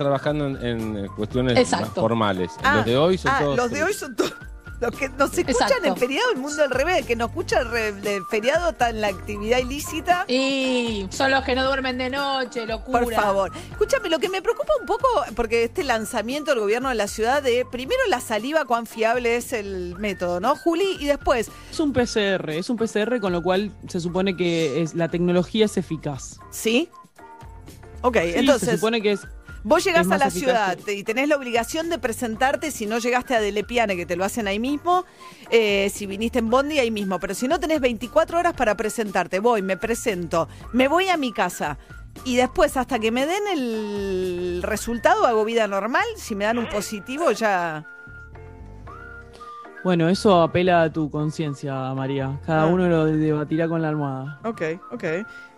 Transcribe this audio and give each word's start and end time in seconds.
trabajando 0.00 0.46
en, 0.46 0.96
en 0.96 1.08
cuestiones 1.08 1.58
Exacto. 1.58 1.86
más 1.86 1.94
formales. 1.94 2.50
Ah, 2.62 2.76
los 2.76 2.86
de 2.86 2.96
hoy 2.96 3.18
son 3.18 3.32
ah, 3.34 3.38
todos. 3.40 3.56
los 3.56 3.70
de 3.70 3.82
hoy 3.84 3.92
son 3.92 4.16
todos. 4.16 4.32
Los 4.80 4.96
que 4.96 5.10
nos 5.10 5.36
escuchan 5.36 5.68
Exacto. 5.68 5.88
en 5.88 5.96
feriado, 5.98 6.32
el 6.32 6.38
mundo 6.38 6.62
al 6.62 6.70
revés, 6.70 7.04
que 7.04 7.14
nos 7.14 7.28
escucha 7.28 7.64
de 7.64 8.22
feriado 8.30 8.70
está 8.70 8.88
en 8.88 9.02
la 9.02 9.08
actividad 9.08 9.58
ilícita. 9.58 10.24
Y 10.26 11.06
son 11.10 11.30
los 11.30 11.44
que 11.44 11.54
no 11.54 11.66
duermen 11.66 11.98
de 11.98 12.08
noche, 12.08 12.64
locura. 12.64 13.00
Por 13.02 13.12
favor. 13.12 13.52
Escúchame, 13.72 14.08
lo 14.08 14.18
que 14.18 14.30
me 14.30 14.40
preocupa 14.40 14.72
un 14.80 14.86
poco, 14.86 15.06
porque 15.36 15.64
este 15.64 15.84
lanzamiento 15.84 16.52
del 16.52 16.60
gobierno 16.60 16.88
de 16.88 16.94
la 16.94 17.08
ciudad 17.08 17.42
de, 17.42 17.66
primero 17.70 18.00
la 18.08 18.20
saliva, 18.20 18.64
cuán 18.64 18.86
fiable 18.86 19.36
es 19.36 19.52
el 19.52 19.96
método, 19.98 20.40
¿no, 20.40 20.56
Juli? 20.56 20.96
Y 20.98 21.04
después, 21.04 21.50
Es 21.70 21.78
un 21.78 21.92
PCR, 21.92 22.48
es 22.48 22.70
un 22.70 22.78
PCR 22.78 23.20
con 23.20 23.32
lo 23.34 23.42
cual 23.42 23.72
se 23.86 24.00
supone 24.00 24.34
que 24.34 24.80
es, 24.80 24.94
la 24.94 25.08
tecnología 25.08 25.66
es 25.66 25.76
eficaz. 25.76 26.38
¿sí? 26.48 26.88
Ok, 28.00 28.16
Sí, 28.16 28.32
se 28.32 28.38
entonces, 28.38 28.70
supone 28.76 29.02
que 29.02 29.12
es 29.12 29.20
vos 29.62 29.84
llegás 29.84 30.10
a 30.10 30.18
la 30.18 30.30
ciudad 30.30 30.78
que- 30.78 30.94
y 30.94 31.04
tenés 31.04 31.28
la 31.28 31.36
obligación 31.36 31.90
de 31.90 31.98
presentarte 31.98 32.70
si 32.70 32.86
no 32.86 32.98
llegaste 32.98 33.34
a 33.34 33.40
Delepiane, 33.40 33.96
que 33.96 34.06
te 34.06 34.16
lo 34.16 34.24
hacen 34.24 34.46
ahí 34.48 34.58
mismo, 34.58 35.04
eh, 35.50 35.90
si 35.94 36.06
viniste 36.06 36.38
en 36.38 36.50
Bondi, 36.50 36.78
ahí 36.78 36.90
mismo. 36.90 37.18
Pero 37.20 37.34
si 37.34 37.48
no 37.48 37.60
tenés 37.60 37.80
24 37.80 38.38
horas 38.38 38.54
para 38.54 38.76
presentarte, 38.76 39.38
voy, 39.40 39.62
me 39.62 39.76
presento, 39.76 40.48
me 40.72 40.88
voy 40.88 41.08
a 41.08 41.16
mi 41.16 41.32
casa. 41.32 41.78
Y 42.24 42.36
después, 42.36 42.76
hasta 42.76 42.98
que 42.98 43.12
me 43.12 43.24
den 43.24 43.42
el 43.52 44.62
resultado, 44.64 45.26
hago 45.26 45.44
vida 45.44 45.68
normal. 45.68 46.04
Si 46.16 46.34
me 46.34 46.44
dan 46.44 46.58
un 46.58 46.68
positivo, 46.68 47.30
ya... 47.30 47.86
Bueno, 49.82 50.10
eso 50.10 50.42
apela 50.42 50.82
a 50.82 50.92
tu 50.92 51.10
conciencia, 51.10 51.94
María. 51.94 52.38
Cada 52.44 52.64
Ah. 52.64 52.66
uno 52.66 52.86
lo 52.86 53.06
debatirá 53.06 53.66
con 53.66 53.80
la 53.80 53.88
almohada. 53.88 54.38
Ok, 54.44 54.62
ok. 54.92 55.04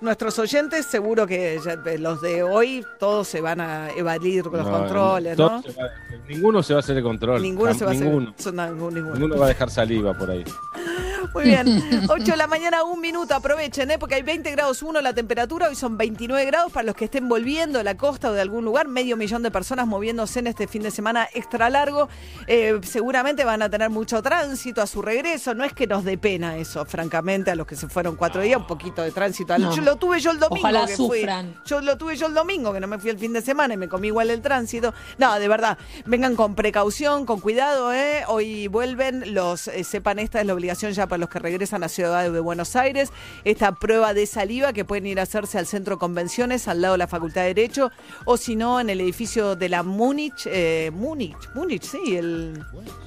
Nuestros 0.00 0.38
oyentes, 0.38 0.86
seguro 0.86 1.26
que 1.26 1.58
ya- 1.64 1.72
eh, 1.90 1.98
los 1.98 2.20
de 2.20 2.42
hoy, 2.45 2.84
todos 3.00 3.26
se 3.26 3.40
van 3.40 3.60
a 3.60 3.90
evadir 3.90 4.45
con 4.45 4.58
los 4.58 4.66
No, 4.66 4.78
controles, 4.78 5.36
¿no? 5.36 5.60
se 5.62 5.72
va- 5.72 5.88
ninguno 6.28 6.62
se 6.62 6.72
va 6.72 6.78
a 6.78 6.80
hacer 6.80 6.96
el 6.98 7.02
control. 7.02 7.42
Ninguno 7.42 7.74
se 7.74 7.84
va 7.84 7.90
a 7.90 7.95
hacer. 7.95 8.06
ninguno. 8.06 8.32
no, 8.52 8.90
ninguno. 8.90 9.14
Ninguno 9.14 9.38
va 9.38 9.46
a 9.46 9.48
dejar 9.48 9.70
saliva 9.70 10.14
por 10.16 10.30
ahí. 10.30 10.45
Muy 11.35 11.45
bien. 11.45 11.83
8 12.09 12.25
de 12.25 12.37
la 12.37 12.47
mañana, 12.47 12.85
un 12.85 13.01
minuto. 13.01 13.35
Aprovechen, 13.35 13.91
¿eh? 13.91 13.99
porque 13.99 14.16
hay 14.16 14.23
20 14.23 14.51
grados 14.51 14.83
uno 14.83 15.01
la 15.01 15.15
temperatura. 15.15 15.69
Hoy 15.69 15.75
son 15.75 15.97
29 15.97 16.45
grados 16.47 16.73
para 16.73 16.85
los 16.85 16.95
que 16.95 17.07
estén 17.07 17.29
volviendo 17.29 17.79
a 17.79 17.83
la 17.83 17.97
costa 17.97 18.30
o 18.30 18.33
de 18.33 18.41
algún 18.41 18.65
lugar. 18.65 18.88
Medio 18.88 19.16
millón 19.16 19.43
de 19.43 19.51
personas 19.51 19.87
moviéndose 19.87 20.41
en 20.41 20.47
este 20.47 20.66
fin 20.66 20.83
de 20.83 20.91
semana 20.91 21.29
extra 21.33 21.71
largo. 21.71 22.09
Eh, 22.47 22.79
seguramente 22.83 23.45
van 23.45 23.63
a 23.63 23.71
tener 23.71 23.91
mucho 23.91 24.23
tránsito 24.23 24.83
a 24.83 24.87
su 24.87 25.01
regreso. 25.03 25.55
No 25.55 25.65
es 25.65 25.73
que 25.73 25.87
nos 25.87 26.05
dé 26.05 26.19
pena 26.19 26.57
eso, 26.57 26.85
francamente, 26.85 27.51
a 27.51 27.55
los 27.55 27.66
que 27.66 27.77
se 27.77 27.88
fueron 27.88 28.16
cuatro 28.16 28.43
días, 28.43 28.59
un 28.59 28.66
poquito 28.66 29.03
de 29.03 29.10
tránsito. 29.10 29.57
No. 29.59 29.75
Yo 29.75 29.83
lo 29.83 29.97
tuve 29.97 30.21
yo 30.21 30.30
el 30.30 30.38
domingo. 30.38 30.69
Ojalá 30.69 30.87
que 30.87 30.97
fui. 30.97 31.21
sufran. 31.21 31.55
Yo 31.65 31.80
lo 31.80 31.97
tuve 31.97 32.16
yo 32.16 32.27
el 32.27 32.35
domingo, 32.35 32.73
que 32.73 32.80
no 32.80 32.87
me 32.87 32.99
fui 32.99 33.10
el 33.10 33.19
fin 33.19 33.33
de 33.33 33.41
semana 33.41 33.75
y 33.75 33.77
me 33.77 33.88
comí 33.88 34.09
igual 34.09 34.30
el 34.30 34.43
tránsito. 34.43 34.93
No, 35.19 35.38
de 35.38 35.49
verdad, 35.49 35.79
vengan 36.05 36.37
con 36.37 36.55
precaución, 36.55 37.25
con 37.25 37.41
cuidado, 37.41 37.93
¿eh? 37.93 38.25
Hoy 38.29 38.69
vuelven, 38.69 39.35
los 39.35 39.69
eh, 39.69 39.85
sepan, 39.85 40.19
esta 40.19 40.41
es 40.41 40.47
la 40.47 40.55
obligación 40.55 40.93
ya 40.93 41.07
para 41.07 41.21
los 41.23 41.30
que 41.30 41.38
regresan 41.38 41.82
a 41.84 41.88
Ciudad 41.88 42.30
de 42.30 42.40
Buenos 42.40 42.76
Aires. 42.76 43.10
Esta 43.45 43.73
prueba 43.73 44.12
de 44.12 44.26
saliva 44.26 44.73
que 44.74 44.84
pueden 44.84 45.06
ir 45.06 45.18
a 45.18 45.23
hacerse 45.23 45.56
al 45.59 45.66
centro 45.66 45.98
convenciones, 45.98 46.68
al 46.68 46.82
lado 46.82 46.92
de 46.95 46.98
la 46.98 47.06
Facultad 47.09 47.40
de 47.42 47.54
Derecho, 47.54 47.90
o 48.26 48.37
si 48.37 48.54
no, 48.56 48.79
en 48.80 48.90
el 48.90 49.01
edificio 49.01 49.56
de 49.56 49.68
la 49.70 49.82
Múnich, 49.82 50.46
eh, 50.46 50.90
Múnich, 50.92 51.37
Múnich, 51.54 51.82
sí, 51.84 52.16
el, 52.16 52.62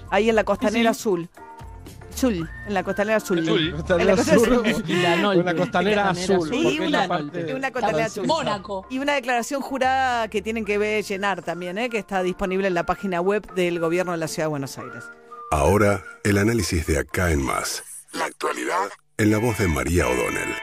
ahí 0.10 0.30
en 0.30 0.36
la 0.36 0.44
costanera 0.44 0.90
azul. 0.92 1.30
Azul, 2.14 2.50
en 2.66 2.74
la 2.74 2.82
costanera 2.84 3.18
azul. 3.18 3.40
Azul. 3.40 3.60
En 4.00 4.08
la 4.08 4.16
costanera 4.16 4.16
azul. 4.16 4.84
Y 4.88 4.94
la 5.02 5.16
Nolte. 5.18 5.42
Una 5.42 5.54
costanera 5.54 6.10
azul. 6.12 6.54
Y 6.54 6.80
una- 6.80 7.06
una 7.58 7.72
costanera 7.72 8.06
azul. 8.06 8.26
Mónaco. 8.26 8.88
Y 8.90 9.00
una 9.00 9.16
declaración 9.16 9.62
jurada 9.62 10.30
que 10.30 10.42
tienen 10.42 10.64
que 10.64 10.78
ver 10.78 11.04
llenar 11.04 11.42
también, 11.42 11.78
¿eh? 11.78 11.90
que 11.90 11.98
está 11.98 12.24
disponible 12.24 12.68
en 12.68 12.74
la 12.74 12.86
página 12.86 13.20
web 13.20 13.46
del 13.56 13.82
gobierno 13.82 14.14
de 14.14 14.18
la 14.20 14.30
Ciudad 14.30 14.46
de 14.46 14.52
Buenos 14.52 14.78
Aires. 14.78 15.04
Ahora, 15.52 16.06
el 16.24 16.38
análisis 16.38 16.88
de 16.88 17.00
acá 17.00 17.32
en 17.32 17.42
más. 17.42 17.84
La 18.16 18.26
actualidad 18.26 18.90
en 19.18 19.32
la 19.32 19.38
voz 19.38 19.58
de 19.58 19.68
María 19.68 20.08
O'Donnell. 20.08 20.56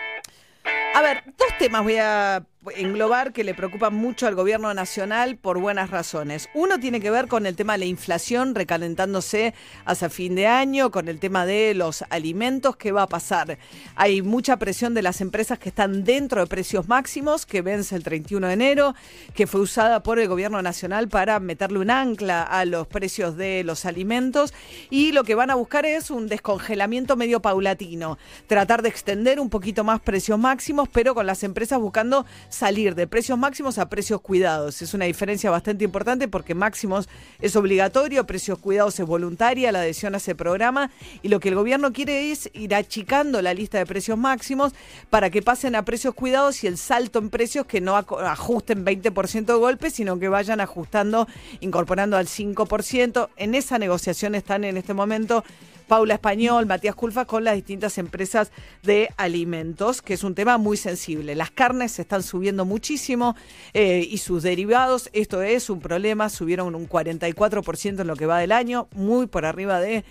A 0.94 1.02
ver, 1.02 1.22
dos 1.36 1.48
temas 1.58 1.82
voy 1.82 1.96
a 1.98 2.46
englobar 2.76 3.32
que 3.32 3.44
le 3.44 3.54
preocupan 3.54 3.94
mucho 3.94 4.26
al 4.26 4.34
gobierno 4.34 4.72
nacional 4.72 5.36
por 5.36 5.58
buenas 5.58 5.90
razones. 5.90 6.48
Uno 6.54 6.78
tiene 6.78 7.00
que 7.00 7.10
ver 7.10 7.26
con 7.26 7.46
el 7.46 7.56
tema 7.56 7.72
de 7.72 7.80
la 7.80 7.84
inflación 7.86 8.54
recalentándose 8.54 9.54
hacia 9.84 10.08
fin 10.08 10.34
de 10.34 10.46
año, 10.46 10.90
con 10.90 11.08
el 11.08 11.18
tema 11.18 11.44
de 11.44 11.74
los 11.74 12.04
alimentos, 12.10 12.76
¿qué 12.76 12.92
va 12.92 13.02
a 13.02 13.08
pasar? 13.08 13.58
Hay 13.96 14.22
mucha 14.22 14.58
presión 14.58 14.94
de 14.94 15.02
las 15.02 15.20
empresas 15.20 15.58
que 15.58 15.70
están 15.70 16.04
dentro 16.04 16.40
de 16.40 16.46
precios 16.46 16.88
máximos, 16.88 17.46
que 17.46 17.62
vence 17.62 17.96
el 17.96 18.04
31 18.04 18.46
de 18.46 18.52
enero, 18.52 18.94
que 19.34 19.46
fue 19.46 19.60
usada 19.60 20.02
por 20.02 20.18
el 20.18 20.28
gobierno 20.28 20.62
nacional 20.62 21.08
para 21.08 21.40
meterle 21.40 21.80
un 21.80 21.90
ancla 21.90 22.42
a 22.42 22.64
los 22.64 22.86
precios 22.86 23.36
de 23.36 23.64
los 23.64 23.84
alimentos 23.86 24.54
y 24.90 25.12
lo 25.12 25.24
que 25.24 25.34
van 25.34 25.50
a 25.50 25.56
buscar 25.56 25.84
es 25.84 26.10
un 26.10 26.28
descongelamiento 26.28 27.16
medio 27.16 27.40
paulatino, 27.40 28.18
tratar 28.46 28.82
de 28.82 28.88
extender 28.88 29.40
un 29.40 29.50
poquito 29.50 29.84
más 29.84 30.00
precios 30.00 30.38
máximos, 30.38 30.88
pero 30.88 31.14
con 31.14 31.26
las 31.26 31.42
empresas 31.42 31.78
buscando 31.80 32.24
salir 32.52 32.94
de 32.94 33.06
precios 33.06 33.38
máximos 33.38 33.78
a 33.78 33.88
precios 33.88 34.20
cuidados. 34.20 34.82
Es 34.82 34.94
una 34.94 35.06
diferencia 35.06 35.50
bastante 35.50 35.84
importante 35.84 36.28
porque 36.28 36.54
máximos 36.54 37.08
es 37.40 37.56
obligatorio, 37.56 38.26
precios 38.26 38.58
cuidados 38.58 39.00
es 39.00 39.06
voluntaria, 39.06 39.72
la 39.72 39.80
adhesión 39.80 40.14
a 40.14 40.18
ese 40.18 40.34
programa 40.34 40.90
y 41.22 41.28
lo 41.28 41.40
que 41.40 41.48
el 41.48 41.54
gobierno 41.54 41.92
quiere 41.92 42.30
es 42.30 42.50
ir 42.52 42.74
achicando 42.74 43.42
la 43.42 43.54
lista 43.54 43.78
de 43.78 43.86
precios 43.86 44.18
máximos 44.18 44.72
para 45.10 45.30
que 45.30 45.42
pasen 45.42 45.74
a 45.74 45.84
precios 45.84 46.14
cuidados 46.14 46.62
y 46.62 46.66
el 46.66 46.76
salto 46.76 47.18
en 47.18 47.30
precios 47.30 47.66
que 47.66 47.80
no 47.80 47.96
ajusten 47.96 48.84
20% 48.84 49.46
de 49.46 49.54
golpe, 49.54 49.90
sino 49.90 50.18
que 50.18 50.28
vayan 50.28 50.60
ajustando, 50.60 51.26
incorporando 51.60 52.16
al 52.16 52.26
5%. 52.26 53.30
En 53.36 53.54
esa 53.54 53.78
negociación 53.78 54.34
están 54.34 54.64
en 54.64 54.76
este 54.76 54.94
momento 54.94 55.44
Paula 55.92 56.14
Español, 56.14 56.64
Matías 56.64 56.94
Culfa, 56.94 57.26
con 57.26 57.44
las 57.44 57.54
distintas 57.54 57.98
empresas 57.98 58.50
de 58.82 59.10
alimentos, 59.18 60.00
que 60.00 60.14
es 60.14 60.24
un 60.24 60.34
tema 60.34 60.56
muy 60.56 60.78
sensible. 60.78 61.34
Las 61.34 61.50
carnes 61.50 61.92
se 61.92 62.00
están 62.00 62.22
subiendo 62.22 62.64
muchísimo 62.64 63.36
eh, 63.74 64.08
y 64.10 64.16
sus 64.16 64.42
derivados, 64.42 65.10
esto 65.12 65.42
es 65.42 65.68
un 65.68 65.80
problema, 65.80 66.30
subieron 66.30 66.74
un 66.74 66.88
44% 66.88 68.00
en 68.00 68.06
lo 68.06 68.16
que 68.16 68.24
va 68.24 68.38
del 68.38 68.52
año, 68.52 68.88
muy 68.94 69.26
por 69.26 69.44
arriba 69.44 69.80
de 69.80 70.02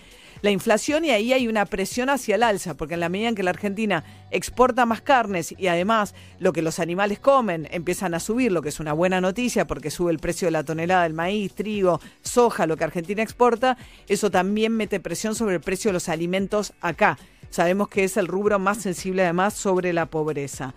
la 0.41 0.51
inflación 0.51 1.05
y 1.05 1.11
ahí 1.11 1.33
hay 1.33 1.47
una 1.47 1.65
presión 1.65 2.09
hacia 2.09 2.35
el 2.35 2.43
alza, 2.43 2.75
porque 2.75 2.95
en 2.95 2.99
la 2.99 3.09
medida 3.09 3.29
en 3.29 3.35
que 3.35 3.43
la 3.43 3.51
Argentina 3.51 4.03
exporta 4.31 4.85
más 4.85 5.01
carnes 5.01 5.53
y 5.57 5.67
además 5.67 6.15
lo 6.39 6.53
que 6.53 6.61
los 6.61 6.79
animales 6.79 7.19
comen 7.19 7.67
empiezan 7.71 8.13
a 8.13 8.19
subir, 8.19 8.51
lo 8.51 8.61
que 8.61 8.69
es 8.69 8.79
una 8.79 8.93
buena 8.93 9.21
noticia 9.21 9.67
porque 9.67 9.91
sube 9.91 10.11
el 10.11 10.19
precio 10.19 10.47
de 10.47 10.51
la 10.51 10.63
tonelada 10.63 11.03
del 11.03 11.13
maíz, 11.13 11.53
trigo, 11.53 12.01
soja, 12.21 12.65
lo 12.65 12.77
que 12.77 12.83
Argentina 12.83 13.21
exporta, 13.21 13.77
eso 14.07 14.31
también 14.31 14.75
mete 14.75 14.99
presión 14.99 15.35
sobre 15.35 15.55
el 15.55 15.61
precio 15.61 15.89
de 15.89 15.93
los 15.93 16.09
alimentos 16.09 16.73
acá. 16.81 17.17
Sabemos 17.49 17.89
que 17.89 18.03
es 18.03 18.17
el 18.17 18.27
rubro 18.27 18.59
más 18.59 18.77
sensible 18.77 19.23
además 19.23 19.53
sobre 19.53 19.93
la 19.93 20.05
pobreza. 20.05 20.73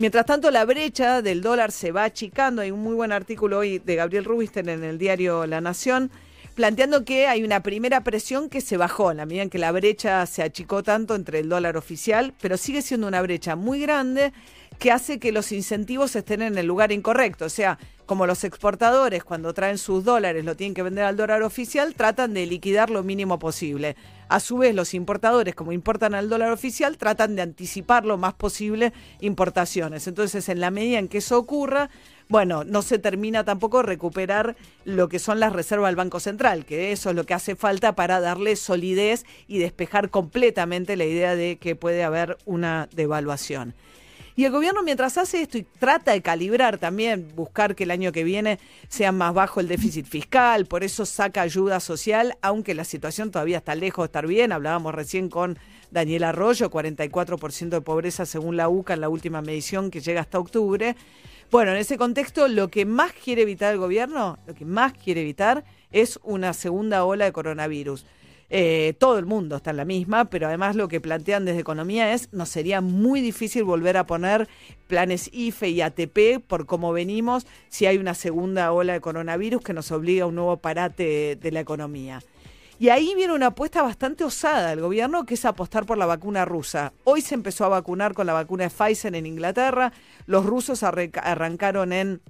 Mientras 0.00 0.24
tanto, 0.24 0.50
la 0.50 0.64
brecha 0.64 1.20
del 1.20 1.42
dólar 1.42 1.72
se 1.72 1.92
va 1.92 2.04
achicando. 2.04 2.62
Hay 2.62 2.70
un 2.70 2.80
muy 2.80 2.94
buen 2.94 3.12
artículo 3.12 3.58
hoy 3.58 3.80
de 3.80 3.96
Gabriel 3.96 4.24
Rubisten 4.24 4.70
en 4.70 4.82
el 4.82 4.96
diario 4.96 5.46
La 5.46 5.60
Nación, 5.60 6.10
planteando 6.60 7.06
que 7.06 7.26
hay 7.26 7.42
una 7.42 7.62
primera 7.62 8.04
presión 8.04 8.50
que 8.50 8.60
se 8.60 8.76
bajó 8.76 9.10
en 9.10 9.16
la 9.16 9.24
medida 9.24 9.44
en 9.44 9.48
que 9.48 9.56
la 9.56 9.72
brecha 9.72 10.26
se 10.26 10.42
achicó 10.42 10.82
tanto 10.82 11.14
entre 11.14 11.38
el 11.38 11.48
dólar 11.48 11.78
oficial, 11.78 12.34
pero 12.38 12.58
sigue 12.58 12.82
siendo 12.82 13.08
una 13.08 13.22
brecha 13.22 13.56
muy 13.56 13.80
grande 13.80 14.34
que 14.80 14.90
hace 14.90 15.18
que 15.18 15.30
los 15.30 15.52
incentivos 15.52 16.16
estén 16.16 16.40
en 16.40 16.56
el 16.56 16.66
lugar 16.66 16.90
incorrecto. 16.90 17.44
O 17.44 17.50
sea, 17.50 17.78
como 18.06 18.26
los 18.26 18.44
exportadores 18.44 19.22
cuando 19.22 19.52
traen 19.52 19.76
sus 19.76 20.04
dólares 20.04 20.42
lo 20.42 20.56
tienen 20.56 20.72
que 20.72 20.82
vender 20.82 21.04
al 21.04 21.18
dólar 21.18 21.42
oficial, 21.42 21.94
tratan 21.94 22.32
de 22.32 22.46
liquidar 22.46 22.88
lo 22.88 23.02
mínimo 23.02 23.38
posible. 23.38 23.94
A 24.30 24.40
su 24.40 24.56
vez, 24.56 24.74
los 24.74 24.94
importadores, 24.94 25.54
como 25.54 25.72
importan 25.72 26.14
al 26.14 26.30
dólar 26.30 26.50
oficial, 26.50 26.96
tratan 26.96 27.36
de 27.36 27.42
anticipar 27.42 28.06
lo 28.06 28.16
más 28.16 28.32
posible 28.32 28.94
importaciones. 29.20 30.06
Entonces, 30.06 30.48
en 30.48 30.60
la 30.60 30.70
medida 30.70 30.98
en 30.98 31.08
que 31.08 31.18
eso 31.18 31.38
ocurra, 31.38 31.90
bueno, 32.30 32.64
no 32.64 32.80
se 32.80 32.98
termina 32.98 33.44
tampoco 33.44 33.82
recuperar 33.82 34.56
lo 34.86 35.10
que 35.10 35.18
son 35.18 35.40
las 35.40 35.52
reservas 35.52 35.90
del 35.90 35.96
Banco 35.96 36.20
Central, 36.20 36.64
que 36.64 36.90
eso 36.90 37.10
es 37.10 37.16
lo 37.16 37.24
que 37.24 37.34
hace 37.34 37.54
falta 37.54 37.94
para 37.94 38.18
darle 38.20 38.56
solidez 38.56 39.26
y 39.46 39.58
despejar 39.58 40.08
completamente 40.08 40.96
la 40.96 41.04
idea 41.04 41.36
de 41.36 41.58
que 41.58 41.76
puede 41.76 42.02
haber 42.02 42.38
una 42.46 42.88
devaluación. 42.92 43.74
Y 44.40 44.46
el 44.46 44.52
gobierno 44.52 44.82
mientras 44.82 45.18
hace 45.18 45.42
esto 45.42 45.58
y 45.58 45.64
trata 45.64 46.12
de 46.12 46.22
calibrar 46.22 46.78
también, 46.78 47.30
buscar 47.36 47.74
que 47.74 47.84
el 47.84 47.90
año 47.90 48.10
que 48.10 48.24
viene 48.24 48.58
sea 48.88 49.12
más 49.12 49.34
bajo 49.34 49.60
el 49.60 49.68
déficit 49.68 50.06
fiscal, 50.06 50.64
por 50.64 50.82
eso 50.82 51.04
saca 51.04 51.42
ayuda 51.42 51.78
social, 51.78 52.38
aunque 52.40 52.72
la 52.72 52.84
situación 52.84 53.30
todavía 53.30 53.58
está 53.58 53.74
lejos 53.74 54.04
de 54.04 54.06
estar 54.06 54.26
bien. 54.26 54.52
Hablábamos 54.52 54.94
recién 54.94 55.28
con 55.28 55.58
Daniel 55.90 56.24
Arroyo, 56.24 56.70
44% 56.70 57.68
de 57.68 57.80
pobreza 57.82 58.24
según 58.24 58.56
la 58.56 58.70
UCA 58.70 58.94
en 58.94 59.02
la 59.02 59.10
última 59.10 59.42
medición 59.42 59.90
que 59.90 60.00
llega 60.00 60.22
hasta 60.22 60.38
octubre. 60.38 60.96
Bueno, 61.50 61.72
en 61.72 61.76
ese 61.76 61.98
contexto, 61.98 62.48
lo 62.48 62.68
que 62.68 62.86
más 62.86 63.12
quiere 63.12 63.42
evitar 63.42 63.74
el 63.74 63.78
gobierno, 63.78 64.38
lo 64.46 64.54
que 64.54 64.64
más 64.64 64.94
quiere 64.94 65.20
evitar 65.20 65.64
es 65.92 66.18
una 66.22 66.54
segunda 66.54 67.04
ola 67.04 67.26
de 67.26 67.32
coronavirus. 67.32 68.06
Eh, 68.52 68.94
todo 68.98 69.18
el 69.18 69.26
mundo 69.26 69.56
está 69.56 69.70
en 69.70 69.76
la 69.76 69.84
misma, 69.84 70.24
pero 70.24 70.48
además 70.48 70.74
lo 70.74 70.88
que 70.88 71.00
plantean 71.00 71.44
desde 71.44 71.60
economía 71.60 72.12
es, 72.12 72.32
nos 72.32 72.48
sería 72.48 72.80
muy 72.80 73.20
difícil 73.20 73.62
volver 73.62 73.96
a 73.96 74.06
poner 74.06 74.48
planes 74.88 75.30
IFE 75.32 75.68
y 75.68 75.80
ATP 75.80 76.44
por 76.44 76.66
cómo 76.66 76.92
venimos 76.92 77.46
si 77.68 77.86
hay 77.86 77.96
una 77.98 78.14
segunda 78.14 78.72
ola 78.72 78.94
de 78.94 79.00
coronavirus 79.00 79.62
que 79.62 79.72
nos 79.72 79.92
obliga 79.92 80.24
a 80.24 80.26
un 80.26 80.34
nuevo 80.34 80.56
parate 80.56 81.38
de 81.40 81.52
la 81.52 81.60
economía. 81.60 82.20
Y 82.80 82.88
ahí 82.88 83.14
viene 83.14 83.34
una 83.34 83.48
apuesta 83.48 83.82
bastante 83.82 84.24
osada 84.24 84.70
del 84.70 84.80
gobierno, 84.80 85.26
que 85.26 85.34
es 85.34 85.44
apostar 85.44 85.84
por 85.84 85.98
la 85.98 86.06
vacuna 86.06 86.46
rusa. 86.46 86.94
Hoy 87.04 87.20
se 87.20 87.34
empezó 87.34 87.66
a 87.66 87.68
vacunar 87.68 88.14
con 88.14 88.26
la 88.26 88.32
vacuna 88.32 88.64
de 88.64 88.70
Pfizer 88.70 89.14
en 89.14 89.26
Inglaterra. 89.26 89.92
Los 90.24 90.46
rusos 90.46 90.82
arrancaron 90.82 91.92
en 91.92 92.22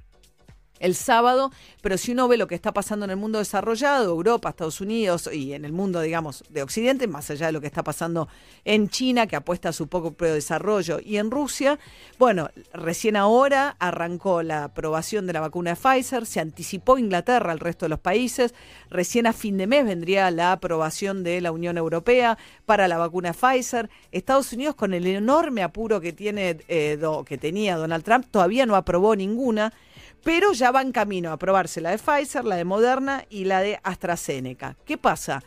el 0.81 0.95
sábado, 0.95 1.53
pero 1.83 1.97
si 1.97 2.13
uno 2.13 2.27
ve 2.27 2.37
lo 2.37 2.49
que 2.49 2.55
está 2.55 2.73
pasando 2.73 3.05
en 3.05 3.13
el 3.13 3.17
mundo 3.17 3.39
desarrollado, 3.39 4.11
Europa, 4.11 4.49
Estados 4.49 4.81
Unidos 4.81 5.31
y 5.33 5.53
en 5.53 5.65
el 5.65 5.73
mundo, 5.73 6.01
digamos, 6.01 6.43
de 6.49 6.63
Occidente, 6.63 7.07
más 7.07 7.31
allá 7.31 7.47
de 7.47 7.53
lo 7.53 7.61
que 7.61 7.67
está 7.67 7.85
pasando 7.85 8.29
en 8.65 8.89
China, 8.89 9.27
que 9.27 9.37
apuesta 9.37 9.69
a 9.69 9.73
su 9.73 9.87
poco 9.87 10.15
desarrollo, 10.19 10.99
y 11.05 11.19
en 11.19 11.31
Rusia, 11.31 11.79
bueno, 12.19 12.49
recién 12.73 13.17
ahora 13.17 13.77
arrancó 13.79 14.43
la 14.43 14.65
aprobación 14.65 15.27
de 15.27 15.35
la 15.35 15.41
vacuna 15.41 15.71
de 15.71 15.77
Pfizer, 15.77 16.27
se 16.27 16.41
anticipó 16.41 16.99
Inglaterra 16.99 17.53
al 17.53 17.61
resto 17.61 17.85
de 17.85 17.91
los 17.91 18.01
países, 18.01 18.55
recién 18.89 19.27
a 19.27 19.33
fin 19.33 19.59
de 19.59 19.67
mes 19.67 19.85
vendría 19.85 20.31
la 20.31 20.53
aprobación 20.53 21.23
de 21.23 21.41
la 21.43 21.53
Unión 21.53 21.77
Europea 21.77 22.39
para 22.65 22.89
la 22.89 22.97
vacuna 22.97 23.33
de 23.33 23.35
Pfizer, 23.35 23.91
Estados 24.13 24.53
Unidos 24.55 24.75
con 24.75 24.95
el 24.95 25.07
enorme 25.07 25.63
apuro 25.63 26.01
que 26.01 26.15
tiene, 26.15 26.59
eh, 26.69 26.99
que 27.27 27.39
tenía 27.39 27.77
Donald 27.77 28.03
Trump, 28.03 28.27
todavía 28.31 28.65
no 28.65 28.77
aprobó 28.77 29.15
ninguna 29.15 29.75
pero 30.23 30.53
ya 30.53 30.71
va 30.71 30.83
en 30.83 30.93
camino 30.93 31.31
a 31.31 31.35
aprobarse 31.35 31.81
la 31.81 31.91
de 31.91 31.99
Pfizer, 31.99 32.45
la 32.45 32.57
de 32.57 32.65
Moderna 32.65 33.25
y 33.31 33.45
la 33.45 33.61
de 33.61 33.81
AstraZeneca. 33.83 34.77
¿Qué 34.85 34.99
pasa? 34.99 35.43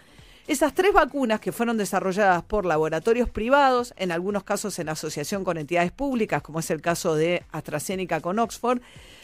Esas 0.45 0.73
tres 0.73 0.91
vacunas 0.91 1.39
que 1.39 1.53
fueron 1.53 1.77
desarrolladas 1.77 2.43
por 2.43 2.65
laboratorios 2.65 3.29
privados, 3.29 3.93
en 3.95 4.11
algunos 4.11 4.43
casos 4.43 4.77
en 4.77 4.89
asociación 4.89 5.45
con 5.45 5.57
entidades 5.57 5.93
públicas, 5.93 6.41
como 6.41 6.59
es 6.59 6.69
el 6.69 6.81
caso 6.81 7.15
de 7.15 7.45
AstraZeneca 7.51 8.19
con 8.19 8.39
Oxford, 8.39 8.81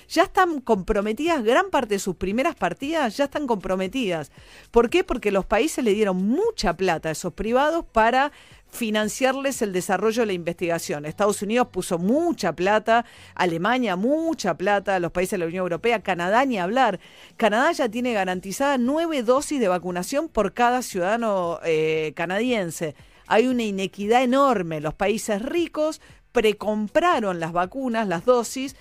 ya 0.08 0.24
están 0.24 0.62
comprometidas, 0.62 1.44
gran 1.44 1.70
parte 1.70 1.96
de 1.96 2.00
sus 2.00 2.16
primeras 2.16 2.56
partidas 2.56 3.18
ya 3.18 3.26
están 3.26 3.48
comprometidas. 3.48 4.32
¿Por 4.72 4.90
qué? 4.90 5.04
Porque 5.04 5.32
los 5.32 5.46
países 5.46 5.84
le 5.84 5.94
dieron 5.94 6.18
mucha 6.18 6.78
plata 6.78 7.10
a 7.10 7.12
esos 7.12 7.34
privados 7.34 7.86
para 7.86 8.32
financiarles 8.72 9.62
el 9.62 9.74
desarrollo 9.74 10.22
de 10.22 10.28
la 10.28 10.34
investigación. 10.34 11.06
Estados 11.06 11.42
Unidos 11.42 11.68
puso 11.72 11.98
mucha 11.98 12.54
plata, 12.54 13.06
Alemania 13.36 13.96
mucha 13.96 14.56
plata, 14.58 15.00
los 15.00 15.12
países 15.12 15.32
de 15.32 15.38
la 15.40 15.46
Unión 15.46 15.64
Europea, 15.64 16.02
Canadá 16.02 16.46
ni 16.46 16.60
hablar. 16.60 17.00
Canadá 17.38 17.72
ya 17.72 17.90
tiene 17.90 18.14
garantizada 18.14 18.78
nueve 18.78 19.24
dosis 19.24 19.60
de 19.60 19.68
vacunación 19.68 20.30
por 20.30 20.54
cada 20.54 20.82
ciudadano 20.82 21.60
eh, 21.64 22.14
canadiense. 22.16 22.96
Hay 23.28 23.48
una 23.48 23.64
inequidad 23.64 24.24
enorme. 24.24 24.82
Los 24.82 24.94
países 24.94 25.42
ricos 25.42 26.02
precompraron 26.32 27.40
las 27.40 27.52
vacunas, 27.52 28.08
las 28.08 28.26
dosis, 28.26 28.76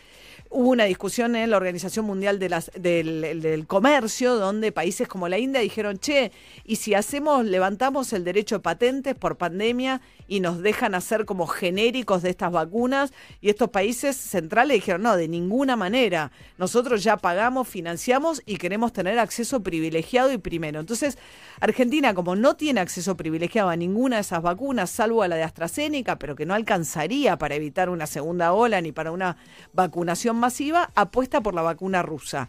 Hubo 0.50 0.70
una 0.70 0.84
discusión 0.84 1.36
en 1.36 1.50
la 1.50 1.58
Organización 1.58 2.06
Mundial 2.06 2.38
de 2.38 2.48
las, 2.48 2.70
del, 2.74 3.66
Comercio, 3.66 4.36
donde 4.36 4.72
países 4.72 5.06
como 5.06 5.28
la 5.28 5.38
India 5.38 5.60
dijeron, 5.60 5.98
che, 5.98 6.32
y 6.64 6.76
si 6.76 6.94
hacemos, 6.94 7.44
levantamos 7.44 8.14
el 8.14 8.24
derecho 8.24 8.56
de 8.56 8.60
patentes 8.60 9.14
por 9.14 9.36
pandemia 9.36 10.00
y 10.26 10.40
nos 10.40 10.62
dejan 10.62 10.94
hacer 10.94 11.26
como 11.26 11.46
genéricos 11.46 12.22
de 12.22 12.30
estas 12.30 12.50
vacunas, 12.50 13.12
y 13.42 13.50
estos 13.50 13.68
países 13.68 14.16
centrales 14.16 14.76
dijeron, 14.76 15.02
no, 15.02 15.16
de 15.16 15.28
ninguna 15.28 15.76
manera, 15.76 16.32
nosotros 16.56 17.04
ya 17.04 17.18
pagamos, 17.18 17.68
financiamos 17.68 18.42
y 18.46 18.56
queremos 18.56 18.94
tener 18.94 19.18
acceso 19.18 19.62
privilegiado 19.62 20.32
y 20.32 20.38
primero. 20.38 20.80
Entonces, 20.80 21.18
Argentina, 21.60 22.14
como 22.14 22.36
no 22.36 22.56
tiene 22.56 22.80
acceso 22.80 23.16
privilegiado 23.16 23.68
a 23.68 23.76
ninguna 23.76 24.16
de 24.16 24.22
esas 24.22 24.40
vacunas, 24.40 24.88
salvo 24.90 25.22
a 25.22 25.28
la 25.28 25.36
de 25.36 25.42
AstraZeneca, 25.42 26.18
pero 26.18 26.36
que 26.36 26.46
no 26.46 26.54
alcanzaría 26.54 27.36
para 27.36 27.54
evitar 27.54 27.90
una 27.90 28.06
segunda 28.06 28.52
ola 28.54 28.80
ni 28.80 28.92
para 28.92 29.12
una 29.12 29.36
vacunación 29.72 30.37
masiva, 30.38 30.90
apuesta 30.94 31.42
por 31.42 31.54
la 31.54 31.62
vacuna 31.62 32.02
rusa. 32.02 32.48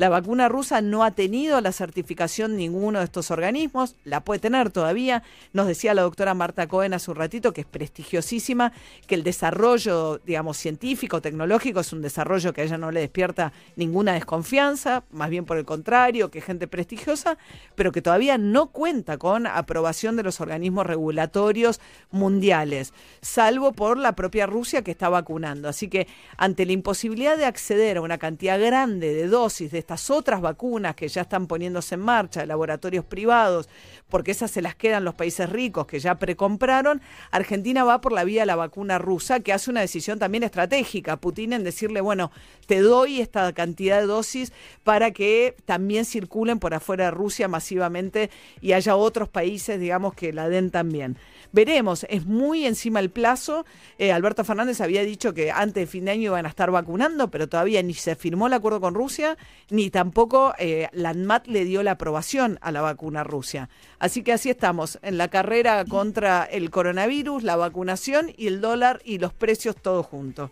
La 0.00 0.08
vacuna 0.08 0.48
rusa 0.48 0.80
no 0.80 1.04
ha 1.04 1.10
tenido 1.10 1.60
la 1.60 1.72
certificación 1.72 2.56
ninguno 2.56 3.00
de 3.00 3.04
estos 3.04 3.30
organismos, 3.30 3.96
la 4.04 4.24
puede 4.24 4.40
tener 4.40 4.70
todavía. 4.70 5.22
Nos 5.52 5.66
decía 5.66 5.92
la 5.92 6.00
doctora 6.00 6.32
Marta 6.32 6.66
Cohen 6.68 6.94
hace 6.94 7.10
un 7.10 7.18
ratito 7.18 7.52
que 7.52 7.60
es 7.60 7.66
prestigiosísima, 7.66 8.72
que 9.06 9.14
el 9.14 9.22
desarrollo, 9.22 10.16
digamos, 10.24 10.56
científico, 10.56 11.20
tecnológico 11.20 11.80
es 11.80 11.92
un 11.92 12.00
desarrollo 12.00 12.54
que 12.54 12.62
a 12.62 12.64
ella 12.64 12.78
no 12.78 12.90
le 12.90 13.00
despierta 13.00 13.52
ninguna 13.76 14.14
desconfianza, 14.14 15.04
más 15.10 15.28
bien 15.28 15.44
por 15.44 15.58
el 15.58 15.66
contrario, 15.66 16.30
que 16.30 16.40
gente 16.40 16.66
prestigiosa, 16.66 17.36
pero 17.74 17.92
que 17.92 18.00
todavía 18.00 18.38
no 18.38 18.68
cuenta 18.68 19.18
con 19.18 19.46
aprobación 19.46 20.16
de 20.16 20.22
los 20.22 20.40
organismos 20.40 20.86
regulatorios 20.86 21.78
mundiales, 22.10 22.94
salvo 23.20 23.72
por 23.72 23.98
la 23.98 24.12
propia 24.16 24.46
Rusia 24.46 24.80
que 24.80 24.92
está 24.92 25.10
vacunando. 25.10 25.68
Así 25.68 25.88
que 25.88 26.08
ante 26.38 26.64
la 26.64 26.72
imposibilidad 26.72 27.36
de 27.36 27.44
acceder 27.44 27.98
a 27.98 28.00
una 28.00 28.16
cantidad 28.16 28.58
grande 28.58 29.12
de 29.12 29.28
dosis 29.28 29.70
de 29.70 29.89
estas 29.90 30.10
otras 30.10 30.40
vacunas 30.40 30.94
que 30.94 31.08
ya 31.08 31.22
están 31.22 31.48
poniéndose 31.48 31.96
en 31.96 32.02
marcha, 32.02 32.46
laboratorios 32.46 33.04
privados, 33.04 33.68
porque 34.08 34.30
esas 34.30 34.48
se 34.48 34.62
las 34.62 34.76
quedan 34.76 35.04
los 35.04 35.14
países 35.14 35.50
ricos 35.50 35.86
que 35.86 35.98
ya 35.98 36.14
precompraron, 36.14 37.02
Argentina 37.32 37.82
va 37.82 38.00
por 38.00 38.12
la 38.12 38.22
vía 38.22 38.42
de 38.42 38.46
la 38.46 38.54
vacuna 38.54 38.98
rusa, 38.98 39.40
que 39.40 39.52
hace 39.52 39.68
una 39.68 39.80
decisión 39.80 40.20
también 40.20 40.44
estratégica, 40.44 41.16
Putin 41.16 41.54
en 41.54 41.64
decirle, 41.64 42.00
bueno, 42.00 42.30
te 42.66 42.78
doy 42.78 43.20
esta 43.20 43.52
cantidad 43.52 44.00
de 44.00 44.06
dosis 44.06 44.52
para 44.84 45.10
que 45.10 45.56
también 45.64 46.04
circulen 46.04 46.60
por 46.60 46.72
afuera 46.72 47.06
de 47.06 47.10
Rusia 47.10 47.48
masivamente 47.48 48.30
y 48.60 48.74
haya 48.74 48.94
otros 48.94 49.28
países, 49.28 49.80
digamos, 49.80 50.14
que 50.14 50.32
la 50.32 50.48
den 50.48 50.70
también. 50.70 51.16
Veremos, 51.52 52.06
es 52.08 52.26
muy 52.26 52.64
encima 52.64 53.00
el 53.00 53.10
plazo. 53.10 53.66
Eh, 53.98 54.12
Alberto 54.12 54.44
Fernández 54.44 54.80
había 54.80 55.02
dicho 55.02 55.34
que 55.34 55.50
antes 55.50 55.82
de 55.82 55.86
fin 55.88 56.04
de 56.04 56.12
año 56.12 56.22
iban 56.30 56.46
a 56.46 56.48
estar 56.48 56.70
vacunando, 56.70 57.28
pero 57.28 57.48
todavía 57.48 57.82
ni 57.82 57.94
se 57.94 58.14
firmó 58.14 58.46
el 58.46 58.52
acuerdo 58.52 58.80
con 58.80 58.94
Rusia, 58.94 59.36
ni 59.70 59.90
tampoco 59.90 60.54
eh, 60.58 60.88
la 60.92 61.10
ANMAT 61.10 61.46
le 61.46 61.64
dio 61.64 61.82
la 61.82 61.92
aprobación 61.92 62.58
a 62.60 62.72
la 62.72 62.80
vacuna 62.80 63.24
Rusia. 63.24 63.68
Así 63.98 64.22
que 64.22 64.32
así 64.32 64.50
estamos, 64.50 64.98
en 65.02 65.18
la 65.18 65.28
carrera 65.28 65.84
contra 65.84 66.44
el 66.44 66.70
coronavirus, 66.70 67.42
la 67.42 67.56
vacunación 67.56 68.32
y 68.36 68.48
el 68.48 68.60
dólar 68.60 69.00
y 69.04 69.18
los 69.18 69.32
precios 69.32 69.76
todos 69.76 70.06
juntos. 70.06 70.50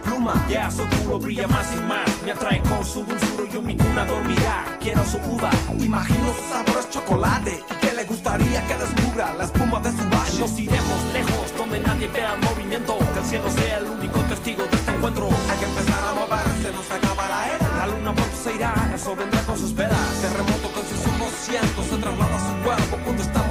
Pluma. 0.00 0.34
Ya 0.48 0.70
su 0.70 0.84
culo 0.88 1.18
brilla 1.18 1.46
más 1.48 1.66
y 1.74 1.80
más, 1.82 2.08
me 2.24 2.32
atrae 2.32 2.60
con 2.62 2.84
su 2.84 3.04
dulzura, 3.04 3.44
yo 3.52 3.62
mi 3.62 3.76
cuna 3.76 4.04
dormirá. 4.04 4.64
Quiero 4.80 5.04
su 5.04 5.18
uva, 5.18 5.50
imagino 5.78 6.32
su 6.34 6.52
sabor 6.52 6.78
es 6.80 6.90
chocolate 6.90 7.64
y 7.70 7.74
que 7.74 7.92
le 7.92 8.04
gustaría 8.04 8.66
que 8.66 8.74
descubra 8.74 9.34
la 9.34 9.44
espuma 9.44 9.80
de 9.80 9.90
su 9.90 10.04
valle. 10.08 10.38
Nos 10.38 10.58
iremos 10.58 11.04
lejos, 11.12 11.56
donde 11.56 11.80
nadie 11.80 12.08
vea 12.08 12.36
movimiento, 12.42 12.98
que 13.12 13.18
el 13.18 13.24
cielo 13.24 13.50
sea 13.50 13.78
el 13.78 13.84
único 13.86 14.18
testigo 14.20 14.64
de 14.64 14.76
este 14.76 14.90
encuentro. 14.92 15.28
Hay 15.50 15.58
que 15.58 15.64
empezar 15.64 16.02
a 16.04 16.14
moverse, 16.14 16.72
nos 16.72 16.90
acaba 16.90 17.28
la 17.28 17.48
era. 17.54 17.68
La 17.78 17.86
luna 17.86 18.14
pronto 18.14 18.36
se 18.42 18.54
irá, 18.54 18.74
eso 18.94 19.16
vendrá 19.16 19.40
con 19.42 19.58
sus 19.58 19.74
velas. 19.74 20.20
Terremoto 20.20 20.68
con 20.72 20.84
sus 20.86 21.06
ojos 21.06 21.32
cientos, 21.42 21.86
se 21.86 21.96
traslada 21.96 22.38
su 22.38 22.64
cuerpo 22.64 22.96
cuando 23.04 23.22
está 23.22 23.47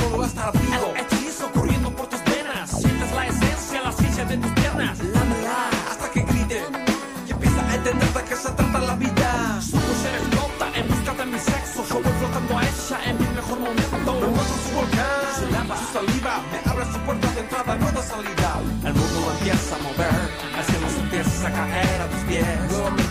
solo 0.00 0.24
estar 0.24 0.52
vivo. 0.52 0.92
El 0.94 1.00
hechizo 1.02 1.50
corriendo 1.52 1.90
por 1.94 2.06
tus 2.08 2.22
venas, 2.24 2.70
sientes 2.70 3.12
la 3.12 3.26
esencia, 3.26 3.82
la 3.82 3.92
ciencia 3.92 4.24
de 4.24 4.36
tus 4.36 4.52
piernas. 4.52 4.98
Lámela 4.98 5.70
hasta 5.90 6.10
que 6.10 6.22
grite 6.22 6.62
y 7.26 7.30
empieza 7.30 7.60
a 7.68 7.74
entender 7.74 8.12
de 8.12 8.22
qué 8.24 8.36
se 8.36 8.50
trata 8.50 8.78
la 8.78 8.94
vida. 8.96 9.60
Su 9.60 9.78
ser 10.02 10.14
explota 10.20 10.66
en 10.74 10.88
busca 10.88 11.12
de 11.14 11.26
mi 11.26 11.38
sexo, 11.38 11.84
yo 11.88 11.94
voy 12.02 12.12
flotando 12.20 12.58
a 12.58 12.62
ella 12.62 12.98
en 13.06 13.18
mi 13.18 13.28
mejor 13.38 13.58
momento. 13.60 14.10
Me 14.20 14.26
muestro 14.34 14.56
su 14.64 14.70
volcán, 14.76 15.22
su 15.38 15.44
lava, 15.54 15.76
su 15.76 15.86
saliva, 15.92 16.34
me 16.50 16.70
abre 16.70 16.84
su 16.92 16.98
puerta 17.00 17.28
de 17.32 17.40
entrada, 17.40 17.76
no 17.76 17.86
de 17.92 18.02
salida. 18.02 18.50
El 18.84 18.94
mundo 18.94 19.18
empieza 19.38 19.76
a 19.76 19.78
mover, 19.86 20.20
el 20.58 20.64
cielo 20.64 20.86
se 20.94 21.00
empieza 21.00 21.48
a 21.48 21.52
caer 21.52 22.00
a 22.02 22.06
tus 22.08 22.22
pies. 22.28 22.46
Nuevamente 22.70 23.09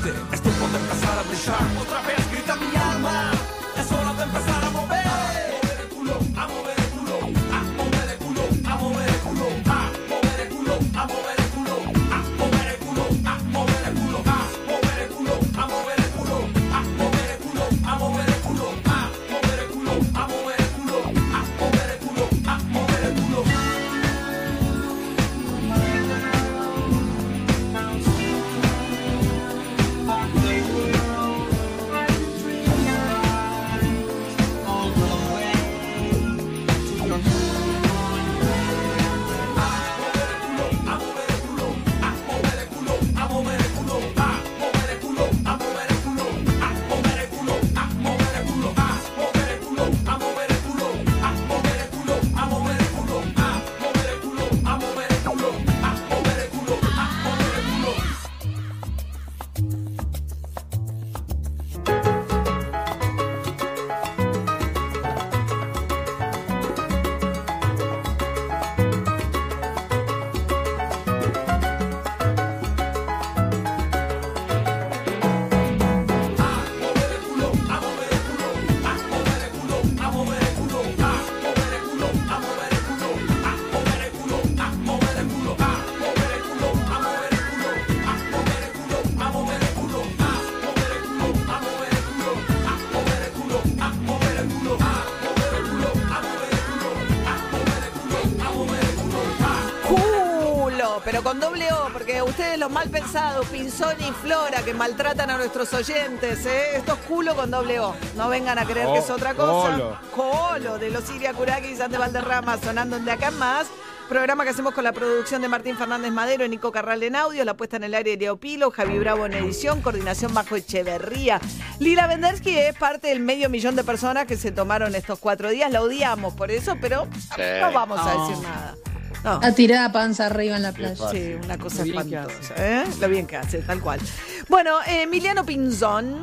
pero 101.19 101.23
con 101.23 101.39
doble 101.39 101.67
O, 101.73 101.89
porque 101.91 102.21
ustedes 102.21 102.57
los 102.57 102.71
mal 102.71 102.89
pensados, 102.89 103.45
Pinzón 103.47 103.95
y 103.99 104.11
Flora, 104.11 104.61
que 104.63 104.73
maltratan 104.73 105.29
a 105.29 105.37
nuestros 105.37 105.73
oyentes, 105.73 106.45
¿eh? 106.45 106.77
esto 106.77 106.93
es 106.93 106.99
culo 106.99 107.35
con 107.35 107.51
doble 107.51 107.79
O. 107.79 107.95
No 108.15 108.29
vengan 108.29 108.57
a 108.57 108.65
creer 108.65 108.87
que 108.93 108.99
es 108.99 109.09
otra 109.09 109.33
cosa. 109.33 109.71
Colo. 109.71 109.97
Colo, 110.15 110.77
de 110.77 110.89
los 110.89 111.03
Siria 111.03 111.33
Kuraki 111.33 111.69
y 111.69 111.75
Sante 111.75 111.97
Valderrama, 111.97 112.57
sonando 112.57 112.97
en 112.97 113.05
de 113.05 113.11
acá 113.11 113.29
en 113.29 113.37
más. 113.37 113.67
Programa 114.07 114.43
que 114.43 114.51
hacemos 114.51 114.73
con 114.73 114.83
la 114.83 114.91
producción 114.91 115.41
de 115.41 115.47
Martín 115.47 115.77
Fernández 115.77 116.11
Madero 116.11 116.45
y 116.45 116.49
Nico 116.49 116.71
Carral 116.71 117.03
en 117.03 117.15
audio, 117.15 117.43
la 117.43 117.55
puesta 117.55 117.77
en 117.77 117.83
el 117.83 117.93
aire 117.93 118.11
de 118.11 118.17
Leo 118.17 118.37
Pilo, 118.37 118.71
Javi 118.71 118.97
Bravo 118.97 119.25
en 119.25 119.33
edición, 119.33 119.81
coordinación 119.81 120.33
bajo 120.33 120.55
Echeverría. 120.55 121.39
Lila 121.79 122.07
Vendersky 122.07 122.57
es 122.57 122.75
parte 122.75 123.09
del 123.09 123.19
medio 123.19 123.49
millón 123.49 123.75
de 123.75 123.83
personas 123.83 124.25
que 124.25 124.37
se 124.37 124.51
tomaron 124.51 124.95
estos 124.95 125.19
cuatro 125.19 125.49
días. 125.49 125.71
La 125.71 125.81
odiamos 125.81 126.33
por 126.33 126.49
eso, 126.49 126.77
pero 126.79 127.07
no 127.07 127.71
vamos 127.71 127.99
a 128.01 128.29
decir 128.29 128.43
nada. 128.43 128.75
No. 129.23 129.39
A 129.43 129.51
tirada 129.51 129.91
panza 129.91 130.27
arriba 130.27 130.55
en 130.55 130.63
la 130.63 130.71
playa. 130.71 131.09
Sí, 131.09 131.35
una 131.43 131.57
cosa 131.57 131.85
Lo 131.85 131.99
espantosa, 131.99 132.53
¿eh? 132.57 132.83
Lo 133.01 133.09
bien 133.09 133.27
que 133.27 133.37
hace, 133.37 133.59
tal 133.59 133.81
cual. 133.81 133.99
Bueno, 134.47 134.77
Emiliano 134.87 135.45
Pinzón. 135.45 136.15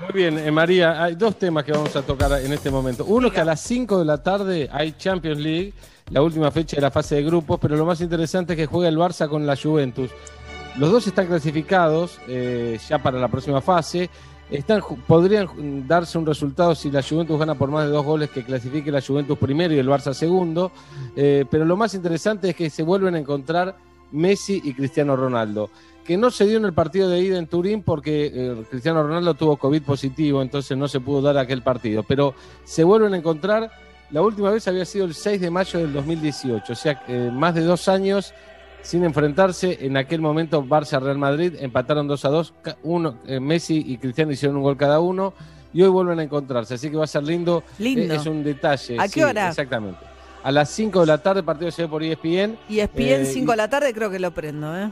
Muy 0.00 0.12
bien, 0.12 0.38
eh, 0.38 0.50
María, 0.50 1.02
hay 1.02 1.14
dos 1.14 1.38
temas 1.38 1.64
que 1.64 1.72
vamos 1.72 1.96
a 1.96 2.02
tocar 2.02 2.32
en 2.40 2.52
este 2.52 2.70
momento. 2.70 3.06
Uno 3.06 3.28
es 3.28 3.32
que 3.32 3.40
a 3.40 3.44
las 3.44 3.60
5 3.60 3.98
de 3.98 4.04
la 4.04 4.22
tarde 4.22 4.68
hay 4.70 4.92
Champions 4.92 5.38
League, 5.38 5.72
la 6.10 6.20
última 6.20 6.50
fecha 6.50 6.76
de 6.76 6.82
la 6.82 6.90
fase 6.90 7.14
de 7.14 7.22
grupos, 7.22 7.58
pero 7.60 7.76
lo 7.76 7.86
más 7.86 8.00
interesante 8.02 8.52
es 8.52 8.58
que 8.58 8.66
juega 8.66 8.88
el 8.88 8.98
Barça 8.98 9.28
con 9.28 9.46
la 9.46 9.56
Juventus. 9.56 10.10
Los 10.76 10.90
dos 10.90 11.06
están 11.06 11.26
clasificados 11.26 12.18
eh, 12.28 12.78
ya 12.86 12.98
para 12.98 13.18
la 13.18 13.28
próxima 13.28 13.62
fase. 13.62 14.10
Están, 14.50 14.80
podrían 15.06 15.88
darse 15.88 16.18
un 16.18 16.26
resultado 16.26 16.74
si 16.74 16.90
la 16.90 17.02
Juventus 17.02 17.38
gana 17.38 17.56
por 17.56 17.70
más 17.70 17.86
de 17.86 17.90
dos 17.90 18.04
goles 18.04 18.30
que 18.30 18.44
clasifique 18.44 18.92
la 18.92 19.00
Juventus 19.00 19.36
primero 19.38 19.74
y 19.74 19.78
el 19.78 19.88
Barça 19.88 20.14
segundo. 20.14 20.70
Eh, 21.16 21.44
pero 21.50 21.64
lo 21.64 21.76
más 21.76 21.94
interesante 21.94 22.50
es 22.50 22.56
que 22.56 22.70
se 22.70 22.82
vuelven 22.82 23.14
a 23.16 23.18
encontrar 23.18 23.76
Messi 24.12 24.60
y 24.62 24.72
Cristiano 24.72 25.16
Ronaldo 25.16 25.68
que 26.06 26.16
no 26.16 26.30
se 26.30 26.46
dio 26.46 26.58
en 26.58 26.64
el 26.64 26.72
partido 26.72 27.08
de 27.08 27.20
ida 27.20 27.38
en 27.38 27.48
Turín 27.48 27.82
porque 27.82 28.30
eh, 28.32 28.64
Cristiano 28.70 29.02
Ronaldo 29.02 29.34
tuvo 29.34 29.56
COVID 29.56 29.82
positivo, 29.82 30.40
entonces 30.40 30.78
no 30.78 30.86
se 30.86 31.00
pudo 31.00 31.20
dar 31.20 31.36
aquel 31.36 31.62
partido. 31.62 32.04
Pero 32.04 32.34
se 32.64 32.84
vuelven 32.84 33.12
a 33.14 33.16
encontrar, 33.16 33.70
la 34.10 34.22
última 34.22 34.50
vez 34.50 34.68
había 34.68 34.84
sido 34.84 35.04
el 35.04 35.14
6 35.14 35.40
de 35.40 35.50
mayo 35.50 35.80
del 35.80 35.92
2018, 35.92 36.72
o 36.72 36.76
sea, 36.76 37.02
eh, 37.08 37.30
más 37.32 37.54
de 37.54 37.62
dos 37.62 37.88
años 37.88 38.32
sin 38.82 39.04
enfrentarse. 39.04 39.78
En 39.80 39.96
aquel 39.96 40.20
momento 40.20 40.62
Barça-Real 40.64 41.18
Madrid 41.18 41.54
empataron 41.58 42.06
2 42.08 42.24
a 42.24 42.28
2, 42.28 42.54
ca- 42.62 42.76
uno, 42.84 43.18
eh, 43.26 43.40
Messi 43.40 43.82
y 43.86 43.98
Cristiano 43.98 44.32
hicieron 44.32 44.56
un 44.56 44.62
gol 44.62 44.76
cada 44.76 45.00
uno. 45.00 45.34
Y 45.72 45.82
hoy 45.82 45.88
vuelven 45.90 46.18
a 46.20 46.22
encontrarse, 46.22 46.74
así 46.74 46.90
que 46.90 46.96
va 46.96 47.04
a 47.04 47.08
ser 47.08 47.22
lindo. 47.24 47.62
Lindo. 47.78 48.14
Eh, 48.14 48.16
es 48.16 48.24
un 48.26 48.42
detalle. 48.42 48.96
¿A 48.98 49.08
qué 49.08 49.24
hora? 49.24 49.48
Exactamente. 49.48 49.98
A 50.42 50.50
las 50.52 50.70
5 50.70 51.00
de 51.00 51.06
la 51.06 51.18
tarde, 51.18 51.40
el 51.40 51.44
partido 51.44 51.70
se 51.70 51.82
ve 51.82 51.88
por 51.88 52.02
E 52.02 52.12
ESPN. 52.12 52.56
Y 52.68 52.78
es 52.78 52.94
bien 52.94 53.22
Eh, 53.22 53.26
5 53.26 53.50
de 53.50 53.56
la 53.56 53.68
tarde, 53.68 53.92
creo 53.92 54.08
que 54.10 54.18
lo 54.18 54.30
prendo, 54.32 54.74
¿eh? 54.78 54.90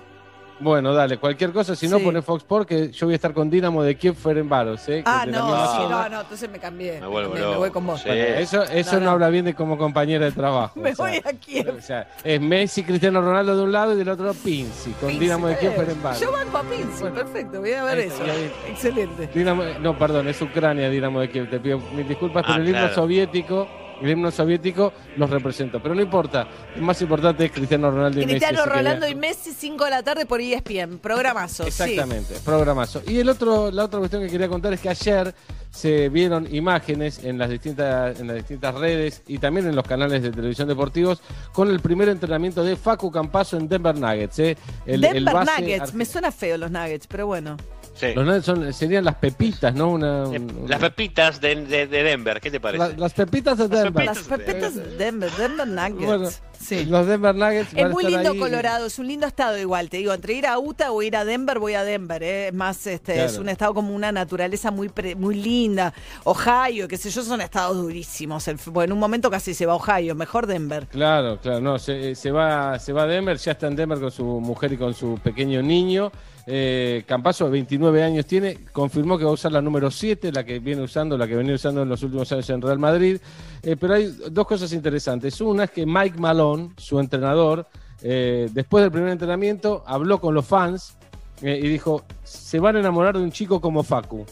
Bueno, 0.61 0.95
dale, 0.95 1.19
cualquier 1.19 1.51
cosa, 1.53 1.75
si 1.75 1.89
no, 1.89 1.99
Sí. 1.99 2.05
pone 2.05 2.23
Fox 2.23 2.43
Sport, 2.45 2.69
que 2.69 2.91
yo 2.93 3.07
voy 3.07 3.15
a 3.15 3.17
estar 3.17 3.33
con 3.35 3.51
Dinamo 3.51 3.83
de 3.83 3.97
Kiev 3.97 4.15
Ferencváros, 4.15 4.89
¿eh? 4.89 5.03
Ah, 5.05 5.27
no, 5.27 5.49
sí, 5.75 5.83
no, 5.91 6.09
no, 6.09 6.21
entonces 6.21 6.49
me 6.49 6.59
cambié. 6.61 7.01
Me 7.01 7.07
vuelvo 7.09 7.35
me, 7.35 7.41
loco. 7.41 7.59
voy 7.59 7.71
con 7.71 7.87
vos. 7.87 8.01
Sí. 8.01 8.09
Bueno, 8.09 8.23
eso 8.23 8.63
eso 8.63 8.93
No, 8.95 8.99
no, 9.01 9.05
no. 9.07 9.11
habla 9.13 9.29
bien 9.31 9.45
de 9.47 9.55
como 9.55 9.77
compañera 9.77 10.25
de 10.27 10.33
trabajo. 10.33 10.79
Me 10.81 10.93
o 10.93 10.95
sea, 10.95 11.07
voy 11.07 11.17
a 11.25 11.33
Kiev. 11.33 11.75
O 11.77 11.81
sea, 11.83 12.09
es 12.23 12.41
Messi, 12.41 12.85
Cristiano 12.85 13.21
Ronaldo 13.21 13.57
de 13.57 13.63
un 13.65 13.73
lado 13.73 13.95
y 13.95 13.97
del 13.97 14.09
otro 14.09 14.33
Pinzi, 14.33 14.93
con 14.93 15.19
Dinamo 15.19 15.49
de 15.49 15.59
Kiev 15.59 15.73
eh, 15.73 15.77
Ferencváros. 15.77 16.21
Yo 16.21 16.31
banco 16.33 16.59
a 16.59 16.63
Pinzi, 16.63 17.05
perfecto, 17.05 17.61
voy 17.61 17.73
a 17.73 17.85
ver 17.85 17.99
Ahí 17.99 18.07
eso. 18.07 18.23
ahí. 18.23 18.53
Excelente. 18.71 19.31
Dinamo- 19.35 19.79
no, 19.81 19.99
perdón, 19.99 20.29
es 20.29 20.41
Ucrania, 20.41 20.89
Dinamo 20.89 21.21
de 21.21 21.31
Kiev. 21.31 21.51
Te 21.51 21.59
pido 21.59 21.79
mil 21.95 22.07
disculpas, 22.07 22.45
Ah, 22.47 22.53
pero 22.53 22.63
el 22.63 22.69
himno 22.69 22.79
claro. 22.79 22.95
soviético, 22.95 23.67
el 24.03 24.11
himno 24.11 24.31
soviético 24.31 24.93
los 25.17 25.31
represento. 25.31 25.81
Pero 25.83 25.95
no 25.95 26.03
importa, 26.03 26.47
el 26.77 26.83
más 26.83 27.01
importante 27.03 27.45
es 27.47 27.53
Cristiano 27.53 27.91
Ronaldo 27.91 28.21
y 28.21 28.27
Messi. 28.27 28.39
Cristiano 28.39 28.65
vean. 28.73 29.11
y 29.11 29.15
Messi, 29.15 29.53
5 29.53 29.85
de 29.85 29.91
la 29.91 30.03
tarde 30.03 30.27
por 30.27 30.41
ESPN. 30.41 30.99
Programazo, 30.99 31.65
sí. 31.65 31.69
Exactamente, 31.69 32.35
programazo. 32.45 33.03
Y 33.07 33.19
el 33.19 33.29
otro, 33.29 33.71
la 33.71 33.85
otra 33.85 33.99
cuestión 33.99 34.23
que 34.23 34.29
quería 34.29 34.49
contar 34.49 34.73
es 34.73 34.81
que 34.81 34.89
ayer 34.89 35.35
se 35.71 36.09
vieron 36.09 36.55
imágenes 36.55 37.25
en 37.25 37.37
las 37.37 37.51
distintas, 37.51 38.21
en 38.21 38.29
las 38.29 38.37
distintas 38.37 38.75
redes 38.77 39.23
y 39.27 39.39
también 39.39 39.67
en 39.67 39.75
los 39.75 39.85
canales 39.85 40.23
de 40.23 40.31
televisión 40.31 40.69
deportivos 40.69 41.21
con 41.53 41.69
el 41.69 41.81
primer 41.81 42.09
entrenamiento 42.09 42.63
de 42.63 42.77
Facu 42.77 43.11
Campazo 43.11 43.57
en 43.57 43.69
Denver 43.69 43.97
Nuggets. 43.99 44.39
¿eh? 44.39 44.57
El- 44.87 45.05
el 45.05 45.25
Denver 45.25 45.35
base 45.35 45.61
Nuggets. 45.61 45.95
Me 45.95 46.05
suena 46.05 46.31
feo 46.31 46.57
los 46.59 46.71
Nuggets, 46.71 47.07
pero 47.09 47.27
bueno. 47.27 47.57
Sí. 47.95 48.09
Los 48.15 48.25
Nuggets 48.27 48.45
son- 48.45 48.73
serían 48.73 49.05
las 49.05 49.15
pepitas, 49.15 49.73
¿no? 49.75 49.91
Una, 49.91 50.25
un- 50.25 50.35
Eh, 50.35 50.67
Las 50.69 50.81
pepitas 50.81 51.41
de, 51.41 51.55
de- 51.55 51.87
de 51.87 52.03
Denver, 52.03 52.41
¿qué 52.41 52.51
te 52.51 52.59
parece? 52.61 52.89
la- 52.89 52.97
las 52.97 53.13
pepitas 53.15 53.57
de 53.57 53.69
Denver. 53.69 53.93
pepitas. 53.93 54.17
Las 54.17 54.39
pepetas 54.39 54.75
de 54.75 54.97
Denver, 54.97 55.31
Denver 55.33 55.69
Nuggets. 55.69 56.05
Bueno, 56.05 56.29
sí. 56.65 56.85
Los 56.89 57.07
Denver 57.07 57.35
Nuggets 57.35 57.73
van 57.73 57.79
Es 57.81 57.85
a 57.87 57.89
muy 57.91 58.05
estar 58.07 58.23
lindo 58.23 58.33
ahí. 58.33 58.39
Colorado, 58.39 58.87
es 58.87 58.99
un 58.99 59.07
lindo 59.07 59.27
estado 59.27 59.59
igual, 59.59 59.89
te 59.91 59.99
digo, 59.99 60.13
entre 60.15 60.35
ir 60.35 60.47
a 60.47 60.59
Utah 60.59 60.91
o 60.93 61.03
ir 61.03 61.17
a 61.17 61.25
Denver, 61.25 61.59
voy 61.59 61.75
a 61.75 61.85
Denver, 61.85 62.23
¿eh? 62.23 62.49
es 62.49 62.55
más, 62.55 62.87
este, 62.87 63.15
Claro. 63.15 63.31
es 63.31 63.39
un 63.39 63.49
estado 63.49 63.75
como 63.75 63.95
una 63.95 64.11
naturaleza 64.13 64.71
muy 64.71 64.89
pre- 64.89 65.15
muy 65.15 65.35
linda. 65.35 65.93
Ohio, 66.25 66.89
qué 66.89 66.97
sé 66.97 67.11
yo, 67.11 67.23
son 67.23 67.41
estados 67.41 67.77
durísimos. 67.77 68.49
El- 68.49 68.59
bueno, 68.67 68.85
en 68.87 68.93
un 68.95 68.99
momento 69.01 69.31
casi 69.31 69.55
se 69.55 69.67
va 69.67 69.75
a 69.75 69.77
Ohio, 69.77 70.15
mejor 70.15 70.47
Denver. 70.47 70.87
Claro, 70.89 71.39
claro, 71.41 71.61
no, 71.61 71.79
se, 71.79 72.15
se 72.15 72.31
va, 72.31 72.79
se 72.79 72.93
va 72.93 73.03
a 73.03 73.07
Denver, 73.07 73.37
ya 73.37 73.53
está 73.53 73.67
en 73.67 73.77
Denver 73.77 74.01
con 74.01 74.11
su 74.11 74.25
mujer 74.25 74.73
y 74.73 74.77
con 74.77 74.95
su 74.95 75.19
pequeño 75.23 75.63
niño. 75.63 76.11
Eh, 76.47 77.05
Campazo, 77.07 77.49
29 77.49 78.03
años 78.03 78.27
tiene, 78.27 78.59
confirmó 78.71 79.17
que 79.17 79.25
va 79.25 79.31
a 79.31 79.33
usar 79.33 79.51
la 79.51 79.63
número 79.63 79.91
7, 79.91 80.31
la 80.31 80.45
que 80.45 80.59
viene 80.59 80.83
usando, 80.83 81.17
la 81.17 81.27
que 81.27 81.37
venía 81.37 81.55
usando 81.55 81.81
en 81.83 81.89
los 81.89 82.03
últimos 82.03 82.31
años 82.33 82.51
en 82.51 82.61
Real 82.61 82.79
Madrid. 82.79 83.19
Eh, 83.63 83.77
pero 83.81 83.95
hay 83.95 84.15
dos 84.31 84.47
cosas 84.47 84.71
interesantes. 84.75 85.41
Una 85.41 85.65
es 85.65 85.71
que 85.71 85.87
Mike 85.87 86.19
Malone, 86.19 86.54
su 86.77 87.01
entrenador, 87.01 87.67
eh, 88.03 88.49
después 88.53 88.83
del 88.83 88.93
primer 88.93 89.11
entrenamiento, 89.11 89.83
habló 89.87 90.21
con 90.21 90.35
los 90.35 90.47
fans 90.47 90.97
eh, 91.43 91.59
y 91.63 91.69
dijo: 91.69 92.05
Se 92.23 92.61
van 92.61 92.77
a 92.77 92.81
enamorar 92.81 93.17
de 93.17 93.25
un 93.25 93.33
chico 93.33 93.61
como 93.61 93.83
Facu. 93.83 94.23